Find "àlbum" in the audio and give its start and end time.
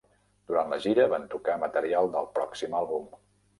2.83-3.09